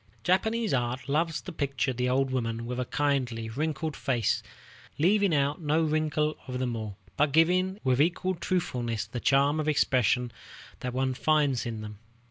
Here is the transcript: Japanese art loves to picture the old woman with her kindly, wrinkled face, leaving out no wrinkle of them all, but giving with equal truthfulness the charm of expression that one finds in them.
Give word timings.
Japanese 0.23 0.73
art 0.73 1.07
loves 1.07 1.41
to 1.41 1.51
picture 1.51 1.93
the 1.93 2.09
old 2.09 2.31
woman 2.31 2.65
with 2.65 2.79
her 2.79 2.85
kindly, 2.85 3.49
wrinkled 3.49 3.95
face, 3.95 4.41
leaving 4.97 5.31
out 5.31 5.61
no 5.61 5.83
wrinkle 5.83 6.37
of 6.47 6.57
them 6.57 6.75
all, 6.75 6.97
but 7.17 7.31
giving 7.31 7.79
with 7.83 8.01
equal 8.01 8.33
truthfulness 8.33 9.05
the 9.05 9.19
charm 9.19 9.59
of 9.59 9.67
expression 9.67 10.31
that 10.79 10.91
one 10.95 11.13
finds 11.13 11.67
in 11.67 11.81
them. 11.81 11.99